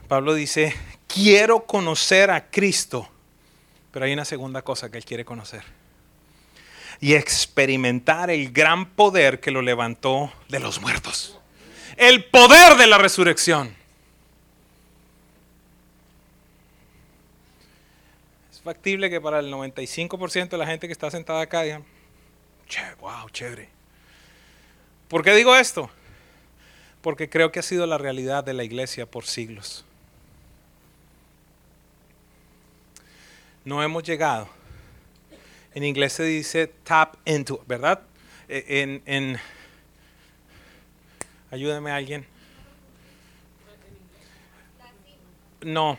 [0.07, 0.75] Pablo dice,
[1.07, 3.10] quiero conocer a Cristo,
[3.91, 5.63] pero hay una segunda cosa que él quiere conocer.
[6.99, 11.39] Y experimentar el gran poder que lo levantó de los muertos.
[11.97, 13.75] El poder de la resurrección.
[18.67, 21.86] Factible que para el 95% de la gente que está sentada acá digan,
[22.67, 23.69] che, wow, chévere.
[25.08, 25.89] ¿Por qué digo esto?
[27.01, 29.86] Porque creo que ha sido la realidad de la iglesia por siglos.
[33.63, 34.49] No hemos llegado.
[35.73, 38.01] En inglés se dice tap into, ¿verdad?
[38.49, 39.39] E, en, en
[41.51, 42.25] ayúdame alguien.
[45.62, 45.97] No,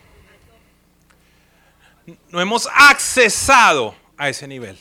[2.31, 4.79] no hemos accesado a ese nivel.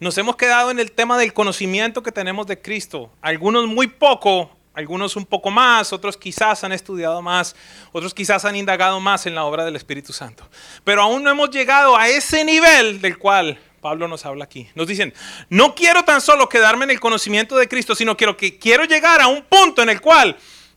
[0.00, 3.10] Nos hemos quedado en el tema del conocimiento que tenemos de Cristo.
[3.20, 7.56] Algunos muy poco, algunos un poco más, otros quizás han estudiado más,
[7.90, 10.48] otros quizás han indagado más en la obra del Espíritu Santo.
[10.84, 14.68] Pero aún no hemos llegado a ese nivel del cual Pablo nos habla aquí.
[14.76, 15.12] Nos dicen,
[15.48, 19.20] no quiero tan solo quedarme en el conocimiento de Cristo, sino quiero que quiero llegar
[19.20, 20.36] a un punto en el cual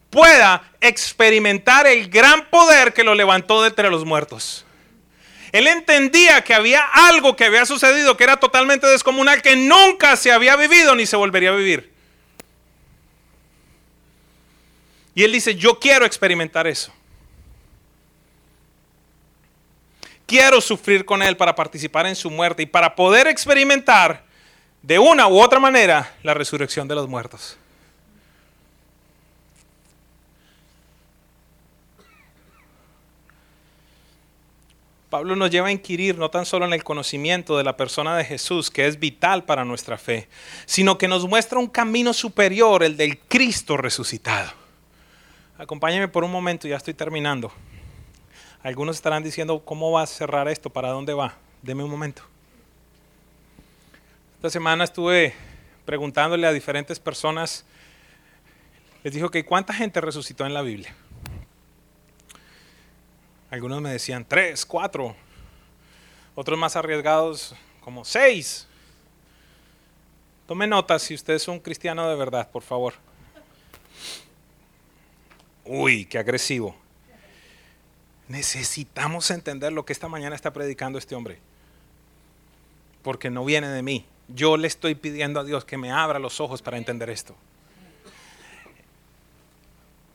[0.09, 4.65] pueda experimentar el gran poder que lo levantó de entre los muertos.
[5.51, 10.31] Él entendía que había algo que había sucedido que era totalmente descomunal, que nunca se
[10.31, 11.91] había vivido ni se volvería a vivir.
[15.13, 16.93] Y él dice, yo quiero experimentar eso.
[20.25, 24.23] Quiero sufrir con Él para participar en su muerte y para poder experimentar
[24.81, 27.57] de una u otra manera la resurrección de los muertos.
[35.11, 38.23] Pablo nos lleva a inquirir no tan solo en el conocimiento de la persona de
[38.23, 40.29] Jesús, que es vital para nuestra fe,
[40.65, 44.49] sino que nos muestra un camino superior, el del Cristo resucitado.
[45.57, 47.51] Acompáñame por un momento, ya estoy terminando.
[48.63, 50.69] Algunos estarán diciendo, ¿cómo va a cerrar esto?
[50.69, 51.35] ¿Para dónde va?
[51.61, 52.21] Deme un momento.
[54.37, 55.33] Esta semana estuve
[55.83, 57.65] preguntándole a diferentes personas,
[59.03, 60.95] les dijo que cuánta gente resucitó en la Biblia.
[63.51, 65.13] Algunos me decían tres, cuatro.
[66.35, 68.65] Otros más arriesgados como seis.
[70.47, 72.93] Tome nota si usted es un cristiano de verdad, por favor.
[75.65, 76.77] Uy, qué agresivo.
[78.29, 81.39] Necesitamos entender lo que esta mañana está predicando este hombre.
[83.03, 84.05] Porque no viene de mí.
[84.29, 87.35] Yo le estoy pidiendo a Dios que me abra los ojos para entender esto.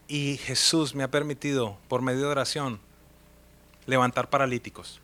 [0.09, 2.81] Y Jesús me ha permitido, por medio de oración,
[3.87, 5.01] levantar paralíticos.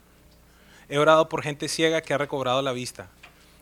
[0.88, 3.08] He orado por gente ciega que ha recobrado la vista.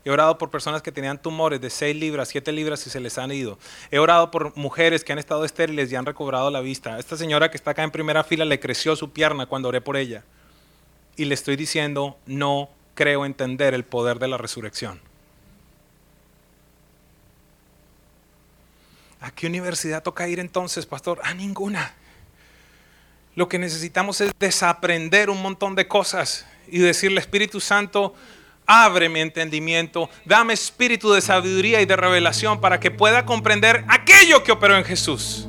[0.04, 3.18] He orado por personas que tenían tumores de 6 libras, 7 libras y se les
[3.18, 3.58] han ido.
[3.90, 6.98] He orado por mujeres que han estado estériles y han recobrado la vista.
[6.98, 9.96] Esta señora que está acá en primera fila le creció su pierna cuando oré por
[9.96, 10.24] ella.
[11.16, 15.00] Y le estoy diciendo, no creo entender el poder de la resurrección.
[19.20, 21.20] ¿A qué universidad toca ir entonces, pastor?
[21.22, 21.94] A ninguna.
[23.40, 28.12] Lo que necesitamos es desaprender un montón de cosas y decirle, Espíritu Santo,
[28.66, 34.42] abre mi entendimiento, dame espíritu de sabiduría y de revelación para que pueda comprender aquello
[34.42, 35.48] que operó en Jesús.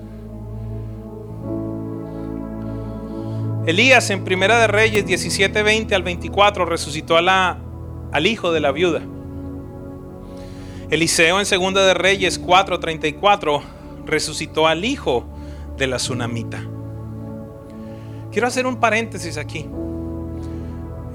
[3.68, 9.02] Elías en Primera de Reyes 17, 20 al 24 resucitó al hijo de la viuda.
[10.90, 13.64] Eliseo en Segunda de Reyes 4, 34
[14.06, 15.28] resucitó al hijo
[15.76, 16.71] de la tsunamita.
[18.32, 19.68] Quiero hacer un paréntesis aquí.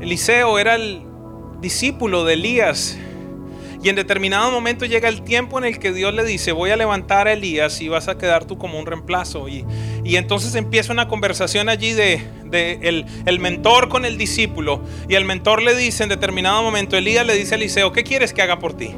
[0.01, 1.03] Eliseo era el
[1.61, 2.99] discípulo de Elías.
[3.83, 6.77] Y en determinado momento llega el tiempo en el que Dios le dice, voy a
[6.77, 9.49] levantar a Elías y vas a quedar tú como un reemplazo.
[9.49, 9.65] Y,
[10.05, 12.21] entonces empieza una conversación allí de,
[12.53, 14.83] el, el, mentor con el discípulo.
[15.09, 18.33] Y el mentor le dice en determinado momento, Elías le dice a Eliseo, ¿qué quieres
[18.33, 18.91] que haga por ti?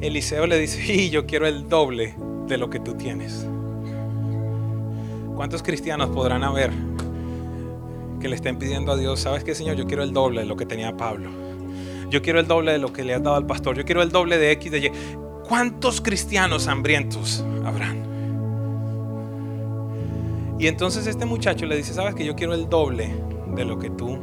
[0.00, 2.14] Eliseo le dice, y yo quiero el doble
[2.48, 3.46] de lo que tú tienes.
[5.42, 6.70] ¿Cuántos cristianos podrán haber
[8.20, 10.54] que le estén pidiendo a Dios, sabes qué Señor, yo quiero el doble de lo
[10.54, 11.30] que tenía Pablo?
[12.10, 13.76] Yo quiero el doble de lo que le has dado al pastor.
[13.76, 14.92] Yo quiero el doble de X, de Y.
[15.48, 18.04] ¿Cuántos cristianos hambrientos habrán?
[20.60, 23.12] Y entonces este muchacho le dice, sabes que yo quiero el doble
[23.56, 24.20] de lo que tú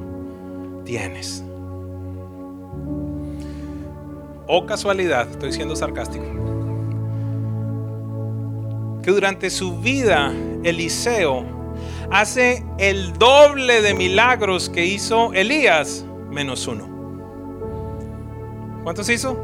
[0.86, 1.44] tienes.
[4.48, 6.49] O casualidad, estoy siendo sarcástico
[9.10, 11.46] durante su vida Eliseo
[12.12, 16.88] hace el doble de milagros que hizo Elías menos uno.
[18.84, 19.38] ¿Cuántos hizo?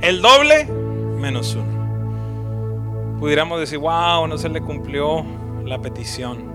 [0.00, 3.18] El doble menos uno.
[3.18, 5.24] Pudiéramos decir, wow, no se le cumplió
[5.64, 6.54] la petición.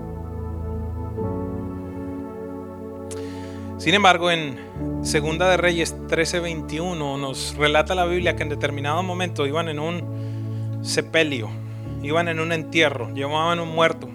[3.78, 4.58] Sin embargo, en
[5.02, 10.82] Segunda de Reyes 13:21 nos relata la Biblia que en determinado momento iban en un
[10.82, 11.61] sepelio
[12.02, 14.08] iban en un entierro, llevaban un muerto.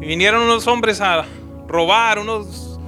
[0.00, 1.24] Y vinieron unos hombres a
[1.66, 2.78] robar, unos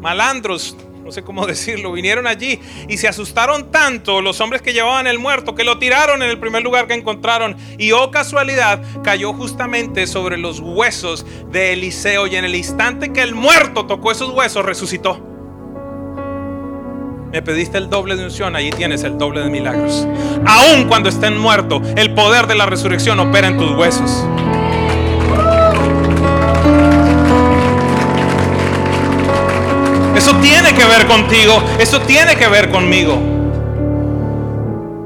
[0.00, 5.06] malandros, no sé cómo decirlo, vinieron allí y se asustaron tanto los hombres que llevaban
[5.06, 7.56] el muerto que lo tiraron en el primer lugar que encontraron.
[7.78, 13.22] Y oh casualidad, cayó justamente sobre los huesos de Eliseo y en el instante que
[13.22, 15.33] el muerto tocó esos huesos resucitó.
[17.34, 20.06] Me pediste el doble de unción, allí tienes el doble de milagros.
[20.46, 24.24] Aun cuando estén muertos, el poder de la resurrección opera en tus huesos.
[30.16, 33.18] Eso tiene que ver contigo, eso tiene que ver conmigo.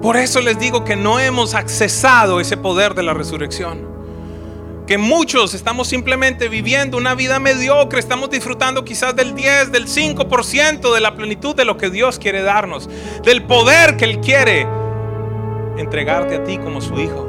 [0.03, 3.88] Por eso les digo que no hemos accesado ese poder de la resurrección.
[4.89, 10.95] Que muchos estamos simplemente viviendo una vida mediocre, estamos disfrutando quizás del 10, del 5%
[10.95, 12.89] de la plenitud de lo que Dios quiere darnos,
[13.23, 14.67] del poder que Él quiere
[15.77, 17.29] entregarte a ti como su hijo.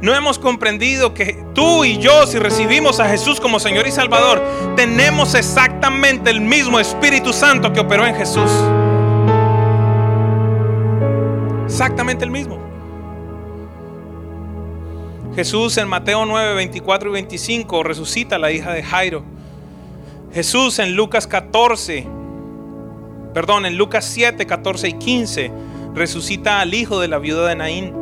[0.00, 4.40] No hemos comprendido que tú y yo, si recibimos a Jesús como Señor y Salvador,
[4.76, 8.50] tenemos exactamente el mismo Espíritu Santo que operó en Jesús.
[11.66, 12.71] Exactamente el mismo.
[15.34, 19.24] Jesús en Mateo 9, 24 y 25 resucita a la hija de Jairo.
[20.34, 22.06] Jesús en Lucas 14,
[23.32, 25.50] perdón, en Lucas 7, 14 y 15
[25.94, 27.94] resucita al hijo de la viuda de Naín.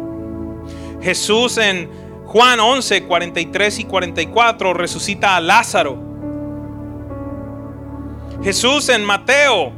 [1.03, 1.89] Jesús en
[2.27, 5.99] Juan 11, 43 y 44 resucita a Lázaro.
[8.43, 9.73] Jesús en Mateo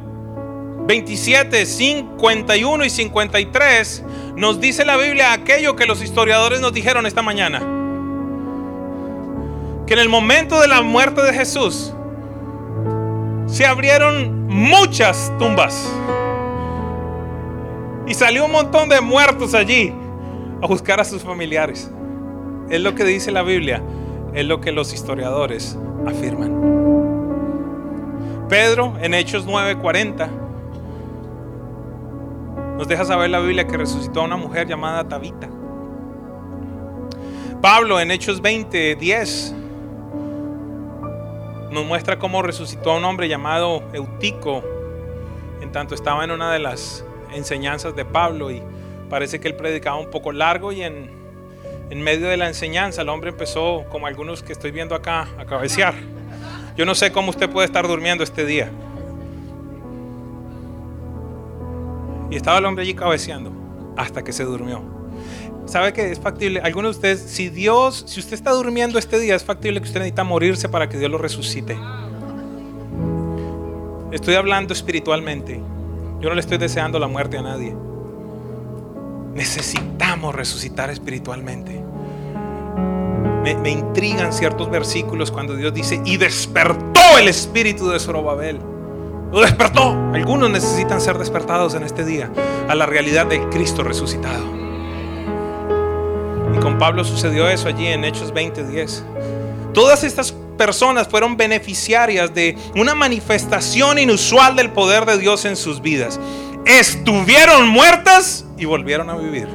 [0.85, 4.03] 27, 51 y 53
[4.35, 7.59] nos dice la Biblia aquello que los historiadores nos dijeron esta mañana.
[9.87, 11.93] Que en el momento de la muerte de Jesús
[13.45, 15.89] se abrieron muchas tumbas.
[18.05, 19.93] Y salió un montón de muertos allí
[20.61, 21.89] a buscar a sus familiares.
[22.69, 23.81] Es lo que dice la Biblia,
[24.33, 26.51] es lo que los historiadores afirman.
[28.49, 30.42] Pedro en Hechos 9:40
[32.83, 35.47] nos deja saber la Biblia que resucitó a una mujer llamada Tabita.
[37.61, 39.55] Pablo en Hechos 20, 10
[41.71, 44.65] nos muestra cómo resucitó a un hombre llamado Eutico,
[45.61, 48.61] en tanto estaba en una de las enseñanzas de Pablo y
[49.09, 51.09] parece que él predicaba un poco largo y en,
[51.89, 55.45] en medio de la enseñanza el hombre empezó, como algunos que estoy viendo acá, a
[55.45, 55.93] cabecear.
[56.75, 58.69] Yo no sé cómo usted puede estar durmiendo este día.
[62.33, 63.51] Y estaba el hombre allí cabeceando
[63.95, 64.81] hasta que se durmió.
[65.67, 66.61] ¿Sabe que es factible?
[66.61, 69.99] Algunos de ustedes, si Dios, si usted está durmiendo este día, es factible que usted
[69.99, 71.77] necesita morirse para que Dios lo resucite.
[74.11, 75.61] Estoy hablando espiritualmente.
[76.21, 77.75] Yo no le estoy deseando la muerte a nadie.
[79.35, 81.83] Necesitamos resucitar espiritualmente.
[83.43, 88.72] Me, me intrigan ciertos versículos cuando Dios dice, y despertó el espíritu de Zorobabel.
[89.41, 89.89] Despertó.
[90.13, 92.31] Algunos necesitan ser despertados en este día
[92.69, 94.45] a la realidad del Cristo resucitado.
[96.55, 99.03] Y con Pablo sucedió eso allí en Hechos 20:10.
[99.73, 105.81] Todas estas personas fueron beneficiarias de una manifestación inusual del poder de Dios en sus
[105.81, 106.19] vidas.
[106.65, 109.47] Estuvieron muertas y volvieron a vivir.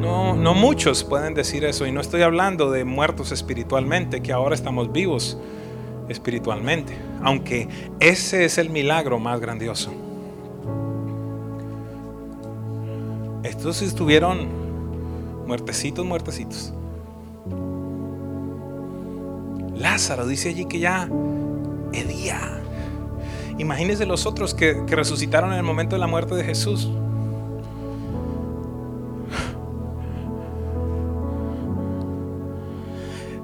[0.00, 4.54] No, no muchos pueden decir eso y no estoy hablando de muertos espiritualmente, que ahora
[4.54, 5.36] estamos vivos
[6.12, 7.68] espiritualmente, aunque
[8.00, 9.92] ese es el milagro más grandioso.
[13.42, 14.48] Estos estuvieron
[15.46, 16.72] muertecitos, muertecitos.
[19.76, 21.08] Lázaro dice allí que ya
[21.92, 22.60] hedía.
[23.58, 26.88] Imagínense los otros que, que resucitaron en el momento de la muerte de Jesús.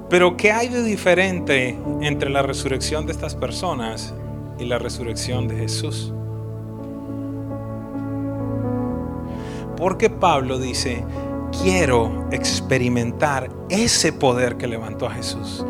[0.09, 4.13] Pero ¿qué hay de diferente entre la resurrección de estas personas
[4.57, 6.11] y la resurrección de Jesús?
[9.77, 11.05] Porque Pablo dice,
[11.61, 15.63] quiero experimentar ese poder que levantó a Jesús.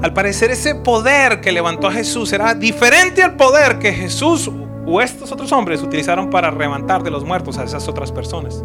[0.00, 4.50] Al parecer ese poder que levantó a Jesús era diferente al poder que Jesús
[4.86, 8.64] o estos otros hombres utilizaron para levantar de los muertos a esas otras personas.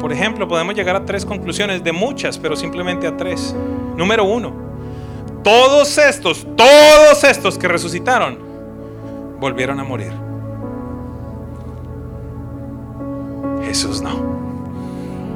[0.00, 3.54] Por ejemplo, podemos llegar a tres conclusiones de muchas, pero simplemente a tres.
[3.96, 4.52] Número uno,
[5.44, 8.38] todos estos, todos estos que resucitaron,
[9.38, 10.12] volvieron a morir.
[13.62, 14.30] Jesús no.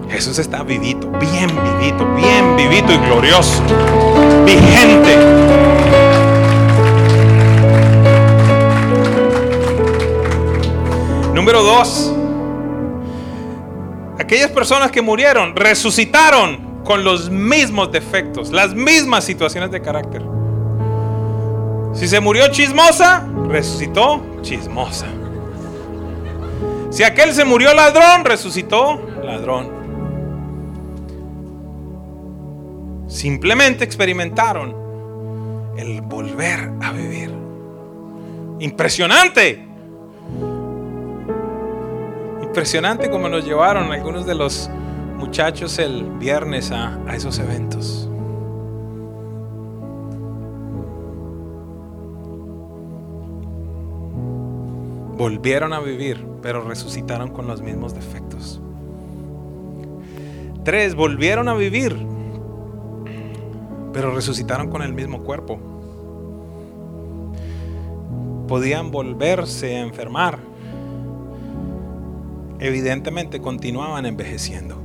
[0.08, 3.62] Jesús está vivito, bien vivito, bien vivito y glorioso,
[4.46, 5.16] vigente.
[11.34, 12.13] Número dos,
[14.24, 20.22] aquellas personas que murieron resucitaron con los mismos defectos, las mismas situaciones de carácter.
[21.94, 25.06] Si se murió chismosa, resucitó chismosa.
[26.90, 29.84] Si aquel se murió ladrón, resucitó ladrón.
[33.08, 34.74] Simplemente experimentaron
[35.76, 37.30] el volver a vivir.
[38.60, 39.73] Impresionante.
[42.54, 44.70] Impresionante como nos llevaron algunos de los
[45.16, 48.08] muchachos el viernes a, a esos eventos.
[55.18, 58.60] Volvieron a vivir, pero resucitaron con los mismos defectos.
[60.62, 62.06] Tres, volvieron a vivir,
[63.92, 65.58] pero resucitaron con el mismo cuerpo.
[68.46, 70.53] Podían volverse a enfermar.
[72.64, 74.76] Evidentemente continuaban envejeciendo.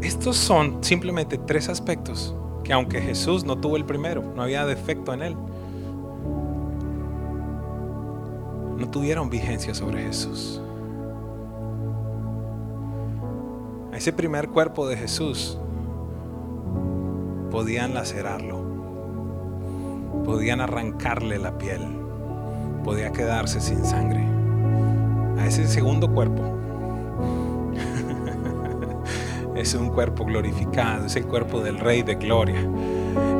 [0.00, 2.34] Estos son simplemente tres aspectos
[2.64, 5.36] que aunque Jesús no tuvo el primero, no había defecto en él,
[8.78, 10.62] no tuvieron vigencia sobre Jesús.
[13.92, 15.58] Ese primer cuerpo de Jesús
[17.50, 18.62] podían lacerarlo,
[20.24, 22.05] podían arrancarle la piel,
[22.86, 24.24] podía quedarse sin sangre.
[25.38, 26.40] A ese segundo cuerpo
[29.56, 32.60] es un cuerpo glorificado, es el cuerpo del Rey de Gloria.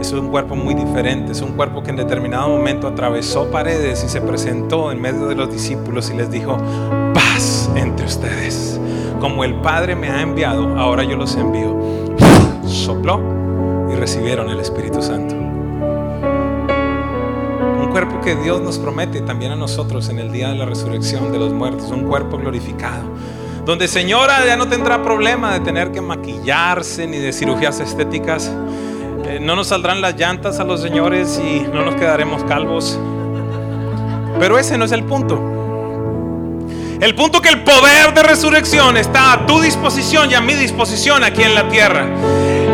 [0.00, 4.08] Es un cuerpo muy diferente, es un cuerpo que en determinado momento atravesó paredes y
[4.08, 6.58] se presentó en medio de los discípulos y les dijo,
[7.14, 8.80] paz entre ustedes.
[9.20, 11.78] Como el Padre me ha enviado, ahora yo los envío.
[12.66, 13.20] Sopló
[13.92, 15.45] y recibieron el Espíritu Santo.
[17.96, 21.38] Cuerpo que Dios nos promete también a nosotros en el día de la resurrección de
[21.38, 23.04] los muertos, un cuerpo glorificado
[23.64, 28.52] donde señora ya no tendrá problema de tener que maquillarse ni de cirugías estéticas.
[29.24, 33.00] Eh, no nos saldrán las llantas a los señores y no nos quedaremos calvos.
[34.38, 35.40] Pero ese no es el punto.
[37.00, 41.24] El punto que el poder de resurrección está a tu disposición y a mi disposición
[41.24, 42.06] aquí en la tierra.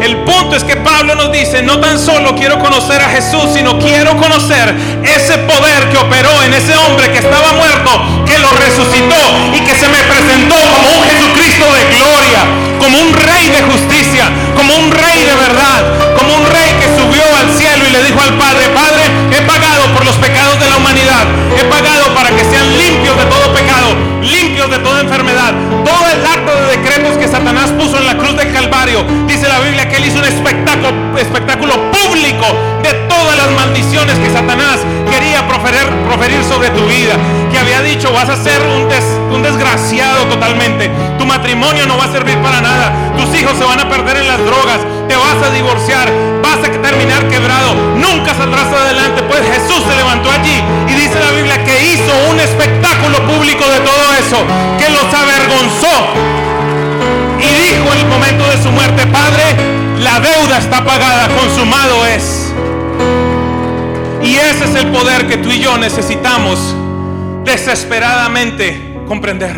[0.02, 3.78] El punto es que Pablo nos dice, no tan solo quiero conocer a Jesús, sino
[3.78, 4.74] quiero conocer
[5.04, 9.22] ese poder que operó en ese hombre que estaba muerto, que lo resucitó
[9.54, 12.42] y que se me presentó como un Jesucristo de gloria,
[12.80, 14.26] como un rey de justicia,
[14.56, 15.86] como un rey de verdad,
[16.18, 19.86] como un rey que subió al cielo y le dijo al Padre, Padre, he pagado
[19.94, 23.94] por los pecados de la humanidad, he pagado para que sean limpios de todo pecado,
[24.20, 28.31] limpios de toda enfermedad, todo el acto de decretos que Satanás puso en la cruz
[29.26, 32.46] dice la Biblia que él hizo un espectáculo, público
[32.82, 34.80] de todas las maldiciones que Satanás
[35.10, 37.14] quería proferir, proferir sobre tu vida.
[37.50, 38.88] Que había dicho, vas a ser un,
[39.34, 40.90] un desgraciado totalmente.
[41.18, 42.92] Tu matrimonio no va a servir para nada.
[43.16, 44.80] Tus hijos se van a perder en las drogas.
[45.08, 46.10] Te vas a divorciar.
[46.42, 47.74] Vas a terminar quebrado.
[47.96, 49.22] Nunca saldrás adelante.
[49.22, 53.80] Pues Jesús se levantó allí y dice la Biblia que hizo un espectáculo público de
[53.80, 54.38] todo eso.
[54.78, 56.51] Que los avergonzó
[60.58, 62.52] está pagada, consumado es.
[64.22, 66.74] Y ese es el poder que tú y yo necesitamos
[67.44, 68.76] desesperadamente
[69.06, 69.56] comprender.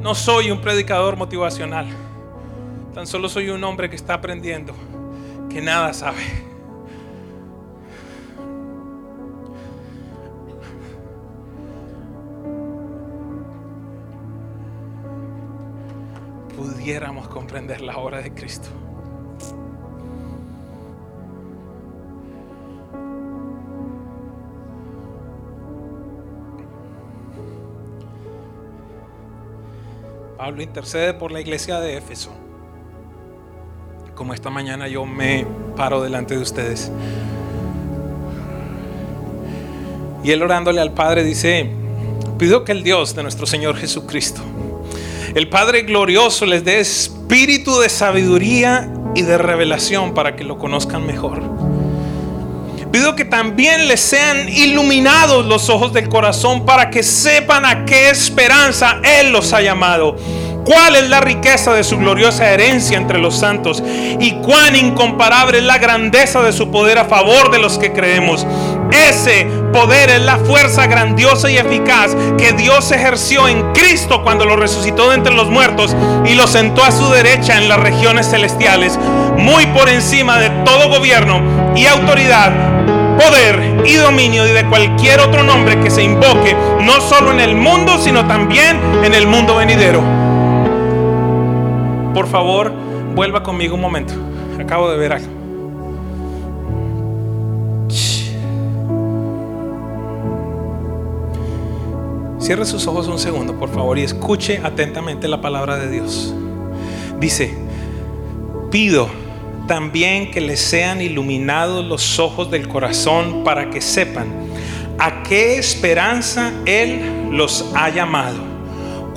[0.00, 1.86] No soy un predicador motivacional,
[2.94, 4.74] tan solo soy un hombre que está aprendiendo,
[5.48, 6.51] que nada sabe.
[16.82, 18.66] Pudiéramos comprender la obra de Cristo.
[30.36, 32.32] Pablo intercede por la iglesia de Éfeso.
[34.16, 36.90] Como esta mañana yo me paro delante de ustedes.
[40.24, 41.70] Y él orándole al Padre dice,
[42.38, 44.42] pido que el Dios de nuestro Señor Jesucristo,
[45.34, 51.06] el Padre glorioso les dé espíritu de sabiduría y de revelación para que lo conozcan
[51.06, 51.42] mejor.
[52.90, 58.10] Pido que también les sean iluminados los ojos del corazón para que sepan a qué
[58.10, 60.16] esperanza Él los ha llamado
[60.64, 65.64] cuál es la riqueza de su gloriosa herencia entre los santos y cuán incomparable es
[65.64, 68.46] la grandeza de su poder a favor de los que creemos.
[68.90, 74.56] Ese poder es la fuerza grandiosa y eficaz que Dios ejerció en Cristo cuando lo
[74.56, 75.96] resucitó de entre los muertos
[76.26, 78.98] y lo sentó a su derecha en las regiones celestiales,
[79.38, 81.40] muy por encima de todo gobierno
[81.74, 82.52] y autoridad
[83.18, 87.54] poder y dominio y de cualquier otro nombre que se invoque, no solo en el
[87.54, 90.31] mundo, sino también en el mundo venidero.
[92.14, 92.70] Por favor,
[93.14, 94.12] vuelva conmigo un momento.
[94.60, 95.28] Acabo de ver algo.
[102.38, 106.34] Cierre sus ojos un segundo, por favor, y escuche atentamente la palabra de Dios.
[107.18, 107.54] Dice,
[108.70, 109.08] pido
[109.66, 114.26] también que les sean iluminados los ojos del corazón para que sepan
[114.98, 118.51] a qué esperanza Él los ha llamado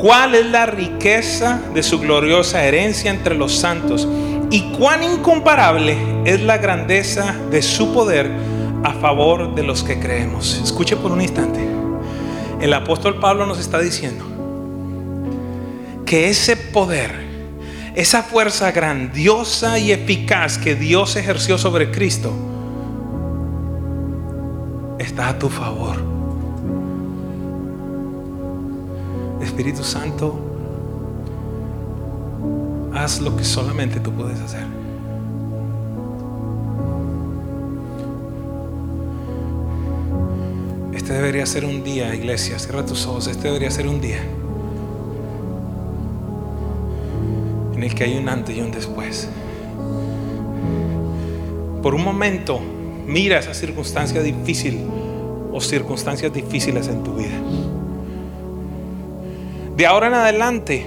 [0.06, 4.08] cuál es la riqueza de su gloriosa herencia entre los santos
[4.52, 8.30] y cuán incomparable es la grandeza de su poder
[8.84, 10.62] a favor de los que creemos.
[10.64, 11.60] Escuche por un instante.
[12.62, 14.24] El apóstol Pablo nos está diciendo
[16.06, 17.26] que ese poder,
[17.96, 22.32] esa fuerza grandiosa y eficaz que Dios ejerció sobre Cristo,
[25.00, 26.15] está a tu favor.
[29.56, 30.38] Espíritu Santo,
[32.94, 34.66] haz lo que solamente tú puedes hacer.
[40.94, 44.20] Este debería ser un día, iglesia, cierra tus ojos, este debería ser un día
[47.76, 49.30] en el que hay un antes y un después.
[51.82, 52.60] Por un momento,
[53.08, 54.82] mira esa circunstancia difícil
[55.54, 57.40] o circunstancias difíciles en tu vida.
[59.76, 60.86] De ahora en adelante,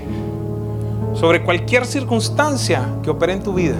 [1.14, 3.76] sobre cualquier circunstancia que opere en tu vida,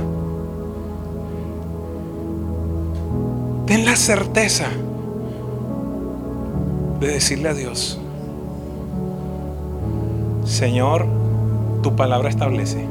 [3.66, 4.66] ten la certeza
[7.00, 7.98] de decirle a Dios,
[10.44, 11.06] Señor,
[11.82, 12.84] tu palabra establece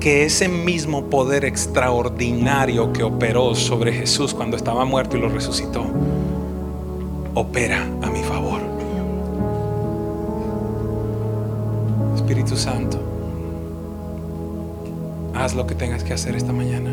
[0.00, 5.84] que ese mismo poder extraordinario que operó sobre Jesús cuando estaba muerto y lo resucitó,
[7.34, 8.22] opera a mi
[12.46, 13.00] Espíritu Santo,
[15.34, 16.92] haz lo que tengas que hacer esta mañana.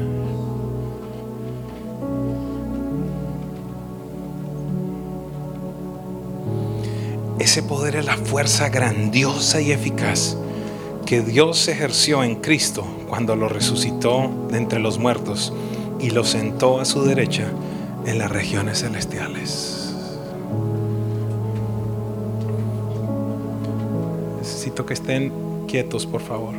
[7.37, 10.37] Ese poder es la fuerza grandiosa y eficaz
[11.05, 15.53] que Dios ejerció en Cristo cuando lo resucitó de entre los muertos
[15.99, 17.51] y lo sentó a su derecha
[18.07, 19.82] en las regiones celestiales.
[24.73, 25.31] Que estén
[25.67, 26.55] quietos, por favor.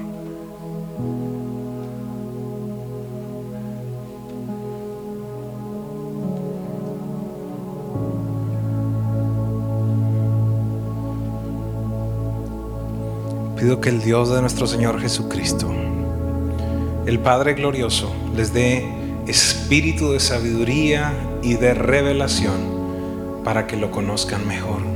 [13.64, 15.72] pido que el Dios de nuestro Señor Jesucristo,
[17.06, 18.84] el Padre glorioso, les dé
[19.26, 24.93] espíritu de sabiduría y de revelación para que lo conozcan mejor.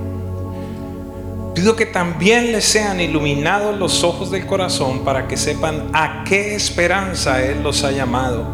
[1.59, 6.55] Pido que también les sean iluminados los ojos del corazón para que sepan a qué
[6.55, 8.45] esperanza Él los ha llamado,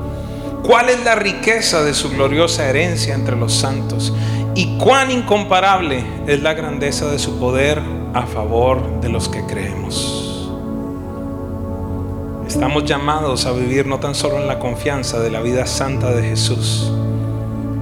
[0.62, 4.14] cuál es la riqueza de su gloriosa herencia entre los santos
[4.55, 7.82] y cuán incomparable es la grandeza de su poder
[8.14, 10.50] a favor de los que creemos.
[12.48, 16.22] Estamos llamados a vivir no tan solo en la confianza de la vida santa de
[16.22, 16.90] Jesús,